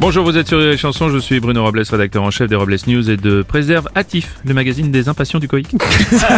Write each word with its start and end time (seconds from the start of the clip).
Bonjour, 0.00 0.24
vous 0.24 0.38
êtes 0.38 0.46
sur 0.46 0.58
les 0.58 0.76
chansons, 0.76 1.08
je 1.08 1.18
suis 1.18 1.40
Bruno 1.40 1.64
Robles, 1.64 1.82
rédacteur 1.90 2.22
en 2.22 2.30
chef 2.30 2.48
des 2.48 2.54
Robles 2.54 2.76
News 2.86 3.10
et 3.10 3.16
de 3.16 3.42
Préservatif, 3.42 4.36
le 4.44 4.54
magazine 4.54 4.92
des 4.92 5.08
impatients 5.08 5.40
du 5.40 5.48
coïc. 5.48 5.74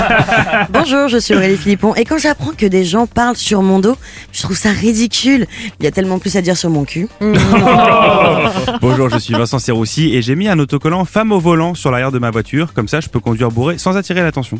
Bonjour, 0.70 1.08
je 1.08 1.18
suis 1.18 1.34
Aurélie 1.34 1.56
Philippon 1.56 1.92
et 1.96 2.04
quand 2.04 2.18
j'apprends 2.18 2.52
que 2.56 2.66
des 2.66 2.84
gens 2.84 3.08
parlent 3.08 3.36
sur 3.36 3.62
mon 3.62 3.80
dos, 3.80 3.96
je 4.30 4.42
trouve 4.42 4.56
ça 4.56 4.70
ridicule. 4.70 5.48
Il 5.80 5.84
y 5.84 5.88
a 5.88 5.90
tellement 5.90 6.20
plus 6.20 6.36
à 6.36 6.40
dire 6.40 6.56
sur 6.56 6.70
mon 6.70 6.84
cul. 6.84 7.08
Bonjour, 8.80 9.10
je 9.10 9.18
suis 9.18 9.34
Vincent 9.34 9.58
Serroussi 9.58 10.14
et 10.14 10.22
j'ai 10.22 10.36
mis 10.36 10.46
un 10.46 10.60
autocollant 10.60 11.04
femme 11.04 11.32
au 11.32 11.40
volant 11.40 11.74
sur 11.74 11.90
l'arrière 11.90 12.12
de 12.12 12.20
ma 12.20 12.30
voiture, 12.30 12.72
comme 12.74 12.86
ça 12.86 13.00
je 13.00 13.08
peux 13.08 13.20
conduire 13.20 13.50
bourré 13.50 13.76
sans 13.76 13.96
attirer 13.96 14.22
l'attention. 14.22 14.56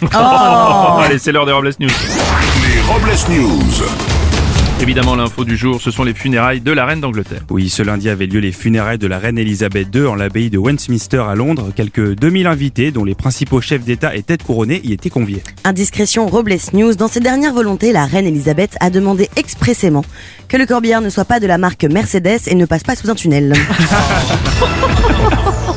Allez, 1.00 1.18
c'est 1.18 1.30
l'heure 1.30 1.46
des 1.46 1.52
Robles 1.52 1.70
News. 1.78 1.88
Les 1.88 2.80
Robles 2.80 3.16
News. 3.30 4.17
Évidemment, 4.80 5.16
l'info 5.16 5.44
du 5.44 5.56
jour, 5.56 5.80
ce 5.80 5.90
sont 5.90 6.04
les 6.04 6.14
funérailles 6.14 6.60
de 6.60 6.70
la 6.70 6.86
reine 6.86 7.00
d'Angleterre. 7.00 7.40
Oui, 7.50 7.68
ce 7.68 7.82
lundi 7.82 8.08
avait 8.08 8.26
lieu 8.26 8.38
les 8.38 8.52
funérailles 8.52 8.96
de 8.96 9.08
la 9.08 9.18
reine 9.18 9.36
Elisabeth 9.36 9.88
II 9.92 10.06
en 10.06 10.14
l'abbaye 10.14 10.50
de 10.50 10.58
Westminster 10.58 11.24
à 11.28 11.34
Londres. 11.34 11.72
Quelques 11.74 12.14
2000 12.14 12.46
invités, 12.46 12.92
dont 12.92 13.04
les 13.04 13.16
principaux 13.16 13.60
chefs 13.60 13.82
d'État 13.82 14.14
et 14.14 14.22
têtes 14.22 14.44
couronnées, 14.44 14.80
y 14.84 14.92
étaient 14.92 15.10
conviés. 15.10 15.42
Indiscrétion 15.64 16.28
Robles 16.28 16.58
News, 16.74 16.94
dans 16.94 17.08
ses 17.08 17.20
dernières 17.20 17.54
volontés, 17.54 17.92
la 17.92 18.06
reine 18.06 18.26
Elisabeth 18.26 18.76
a 18.78 18.90
demandé 18.90 19.28
expressément 19.34 20.04
que 20.46 20.56
le 20.56 20.64
corbillard 20.64 21.00
ne 21.00 21.10
soit 21.10 21.24
pas 21.24 21.40
de 21.40 21.48
la 21.48 21.58
marque 21.58 21.84
Mercedes 21.84 22.46
et 22.46 22.54
ne 22.54 22.64
passe 22.64 22.84
pas 22.84 22.94
sous 22.94 23.10
un 23.10 23.16
tunnel. 23.16 23.54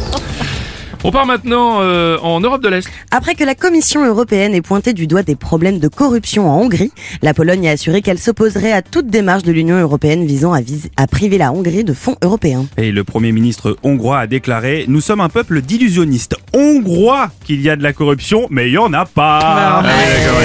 On 1.04 1.12
part 1.12 1.26
maintenant 1.26 1.80
euh, 1.82 2.18
en 2.22 2.40
Europe 2.42 2.62
de 2.62 2.70
l'Est. 2.70 2.88
Après 3.10 3.34
que 3.34 3.44
la 3.44 3.56
Commission 3.56 4.06
européenne 4.06 4.54
ait 4.54 4.62
pointé 4.62 4.94
du 4.94 5.08
doigt 5.08 5.24
des 5.24 5.36
problèmes 5.36 5.80
de 5.80 5.88
corruption 5.88 6.48
en 6.48 6.60
Hongrie, 6.62 6.92
la 7.24 7.34
Pologne 7.34 7.68
a 7.68 7.72
assuré 7.72 8.04
qu'elle 8.04 8.20
s'opposerait 8.20 8.72
à 8.72 8.84
toute 8.84 9.08
démarche 9.08 9.42
de 9.42 9.52
l'Union 9.52 9.80
européenne 9.80 10.28
visant 10.28 10.54
à, 10.54 10.62
vis- 10.62 10.92
à 10.98 11.08
priver 11.08 11.40
la 11.40 11.52
Hongrie 11.54 11.84
de 11.84 11.94
fonds 11.94 12.18
européens. 12.24 12.66
Et 12.78 12.92
le 12.92 13.04
premier 13.04 13.32
ministre 13.32 13.78
hongrois 13.82 14.20
a 14.20 14.28
déclaré 14.28 14.86
Nous 14.88 15.02
sommes 15.02 15.22
un 15.22 15.30
peuple 15.30 15.62
d'illusionnistes. 15.62 16.36
Hongrois 16.54 17.32
qu'il 17.46 17.62
y 17.62 17.70
a 17.72 17.76
de 17.76 17.82
la 17.84 17.94
corruption, 17.94 18.46
mais 18.52 18.68
il 18.68 18.74
y 18.74 18.78
en 18.78 18.94
a 18.94 19.06
pas. 19.06 19.40
Ah, 19.42 19.82
ouais, 19.84 19.88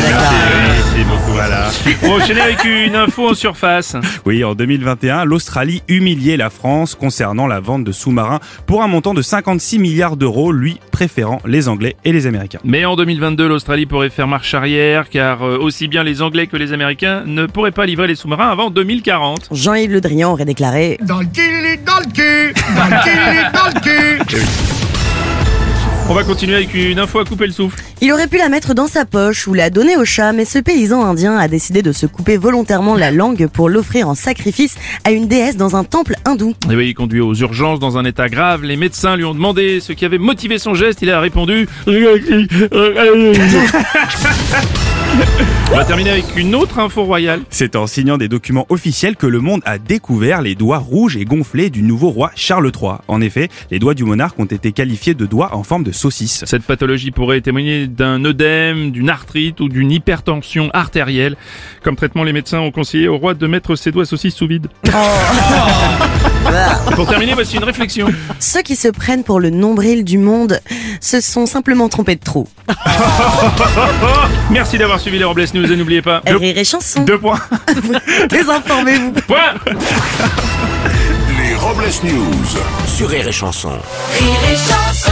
d'accord. 0.03 0.33
Merci 0.69 1.05
beaucoup, 1.05 1.36
voilà. 1.67 1.97
On 2.03 2.19
va 2.19 2.25
enchaîner 2.25 2.41
avec 2.41 2.65
une 2.65 2.97
info 2.97 3.31
en 3.31 3.35
surface. 3.35 3.97
Oui, 4.25 4.45
en 4.45 4.55
2021, 4.55 5.25
l'Australie 5.25 5.83
humiliait 5.89 6.37
la 6.37 6.51
France 6.51 6.95
concernant 6.95 7.47
la 7.47 7.61
vente 7.61 7.85
de 7.85 7.93
sous-marins 7.93 8.41
pour 8.67 8.83
un 8.83 8.89
montant 8.89 9.15
de 9.15 9.23
56 9.23 9.79
milliards 9.79 10.17
d'euros, 10.17 10.53
lui 10.53 10.79
préférant 10.93 11.41
les 11.47 11.69
Anglais 11.69 11.97
et 12.05 12.13
les 12.13 12.27
Américains. 12.27 12.59
Mais 12.65 12.85
en 12.85 12.97
2022, 12.97 13.49
l'Australie 13.49 13.87
pourrait 13.87 14.11
faire 14.11 14.29
marche 14.29 14.55
arrière, 14.55 15.09
car 15.09 15.43
euh, 15.43 15.59
aussi 15.59 15.89
bien 15.89 16.03
les 16.03 16.23
Anglais 16.23 16.47
que 16.47 16.57
les 16.57 16.73
Américains 16.73 17.23
ne 17.27 17.47
pourraient 17.47 17.71
pas 17.71 17.87
livrer 17.87 18.07
les 18.07 18.15
sous-marins 18.15 18.51
avant 18.51 18.71
2040. 18.71 19.49
Jean-Yves 19.53 19.93
Le 19.93 20.01
Drian 20.01 20.33
aurait 20.33 20.45
déclaré 20.45 20.99
Dans 21.03 21.21
le 21.21 21.27
cul, 21.27 21.79
dans 21.85 21.99
le 21.99 22.13
cul, 22.13 22.55
dans 22.77 22.85
le 22.85 23.03
cul, 23.03 23.53
dans 23.53 23.67
le 23.75 23.81
cul. 23.81 24.96
On 26.09 26.15
va 26.15 26.23
continuer 26.23 26.55
avec 26.55 26.73
une 26.73 27.01
info 27.01 27.19
à 27.19 27.25
couper 27.25 27.47
le 27.47 27.53
souffle. 27.53 27.83
Il 28.01 28.13
aurait 28.13 28.29
pu 28.29 28.39
la 28.39 28.49
mettre 28.49 28.75
dans 28.75 28.87
sa 28.87 29.05
poche 29.05 29.49
ou 29.49 29.55
la 29.55 29.71
donner 29.71 29.97
au 29.97 30.05
chat, 30.05 30.33
mais 30.33 30.45
ce 30.45 30.61
paysan 30.61 31.05
indien 31.05 31.37
a 31.37 31.49
décidé 31.49 31.83
de 31.83 31.91
se 31.91 32.07
couper 32.07 32.37
volontairement 32.37 32.95
la 32.95 33.11
langue 33.11 33.49
pour 33.49 33.69
l'offrir 33.69 34.09
en 34.09 34.15
sacrifice 34.15 34.77
à 35.03 35.11
une 35.11 35.27
déesse 35.27 35.57
dans 35.57 35.75
un 35.75 35.83
temple 35.83 36.15
hindou. 36.25 36.55
Et 36.71 36.77
oui, 36.77 36.95
conduit 36.95 37.21
aux 37.21 37.35
urgences 37.35 37.81
dans 37.81 37.99
un 37.99 38.05
état 38.05 38.29
grave, 38.29 38.63
les 38.63 38.77
médecins 38.77 39.17
lui 39.17 39.25
ont 39.25 39.35
demandé 39.35 39.81
ce 39.81 39.93
qui 39.93 40.05
avait 40.05 40.19
motivé 40.19 40.59
son 40.59 40.75
geste, 40.75 41.03
il 41.03 41.11
a 41.11 41.19
répondu... 41.19 41.69
On 45.73 45.77
va 45.77 45.85
terminer 45.85 46.11
avec 46.11 46.25
une 46.37 46.55
autre 46.55 46.79
info 46.79 47.05
royale. 47.05 47.41
C'est 47.51 47.77
en 47.77 47.87
signant 47.87 48.19
des 48.19 48.29
documents 48.29 48.67
officiels 48.69 49.17
que 49.17 49.27
le 49.27 49.41
monde 49.41 49.63
a 49.65 49.79
découvert 49.79 50.41
les 50.43 50.55
doigts 50.55 50.79
rouges 50.79 51.17
et 51.17 51.25
gonflés 51.25 51.71
du 51.71 51.83
nouveau 51.83 52.11
roi 52.11 52.31
Charles 52.35 52.71
III. 52.75 52.93
En 53.09 53.21
effet, 53.21 53.49
les 53.71 53.79
doigts 53.79 53.95
du 53.95 54.05
monarque 54.05 54.39
ont 54.39 54.45
été 54.45 54.73
qualifiés 54.73 55.15
de 55.15 55.27
doigts 55.27 55.55
en 55.55 55.63
forme 55.63 55.85
de 55.85 55.93
saucisse. 55.93 56.45
Cette 56.47 56.63
pathologie 56.63 57.11
pourrait 57.11 57.41
témoigner 57.41 57.87
d'un 57.87 58.25
œdème, 58.25 58.91
d'une 58.91 59.11
arthrite 59.11 59.61
ou 59.61 59.69
d'une 59.69 59.91
hypertension 59.91 60.71
artérielle. 60.73 61.37
Comme 61.83 61.97
traitement, 61.97 62.25
les 62.25 62.33
médecins 62.33 62.61
ont 62.61 62.71
conseillé 62.71 63.09
au 63.09 63.19
roi 63.19 63.35
de 63.35 63.47
mettre 63.47 63.77
ses 63.77 63.93
doigts 63.93 64.07
saucisses 64.07 64.35
sous 64.35 64.47
vide. 64.47 64.69
Pour 66.95 67.07
terminer, 67.07 67.35
voici 67.35 67.57
une 67.57 67.65
réflexion. 67.65 68.09
Ceux 68.41 68.63
qui 68.63 68.77
se 68.77 68.89
prennent 68.89 69.25
pour 69.25 69.41
le 69.41 69.51
nombril 69.51 70.05
du 70.05 70.19
monde 70.19 70.61
se 71.01 71.21
sont 71.21 71.47
simplement 71.47 71.89
trompés 71.89 72.17
de 72.17 72.21
trou. 72.25 72.49
Merci 74.51 74.79
d'avoir 74.79 75.01
suivi 75.01 75.19
les 75.19 75.25
Robles 75.25 75.45
News 75.55 75.71
et 75.71 75.77
n'oubliez 75.77 76.03
pas... 76.03 76.23
Rire 76.27 76.59
et 76.59 76.65
chanson, 76.65 77.03
Deux 77.03 77.19
points. 77.19 77.41
désinformez-vous. 78.31 79.13
Point 79.27 79.55
Les 81.39 81.55
Robles 81.57 81.85
News. 82.05 82.61
Sur 82.87 83.09
Rire 83.09 83.29
et 83.29 83.33
Chanson. 83.33 83.71
Rire 84.19 84.37
et 84.53 84.57
chanson 84.57 85.06